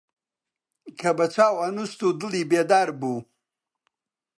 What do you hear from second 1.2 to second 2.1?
چاو ئەنووست